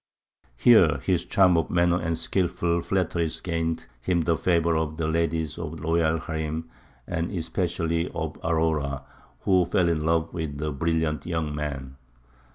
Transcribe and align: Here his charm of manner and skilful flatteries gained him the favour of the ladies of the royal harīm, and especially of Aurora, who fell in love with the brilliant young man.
Here 0.57 0.97
his 1.03 1.25
charm 1.25 1.57
of 1.57 1.69
manner 1.69 2.01
and 2.01 2.17
skilful 2.17 2.81
flatteries 2.81 3.39
gained 3.39 3.85
him 4.01 4.21
the 4.21 4.35
favour 4.35 4.75
of 4.75 4.97
the 4.97 5.07
ladies 5.07 5.59
of 5.59 5.75
the 5.77 5.83
royal 5.83 6.17
harīm, 6.17 6.63
and 7.05 7.29
especially 7.31 8.09
of 8.09 8.35
Aurora, 8.43 9.03
who 9.41 9.63
fell 9.65 9.89
in 9.89 10.03
love 10.03 10.33
with 10.33 10.57
the 10.57 10.71
brilliant 10.71 11.27
young 11.27 11.53
man. 11.53 11.97